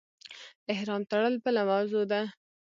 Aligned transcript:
احرام 0.71 1.01
تړل 1.09 1.33
بله 1.43 1.61
موضوع 1.69 2.03
ده. 2.11 2.21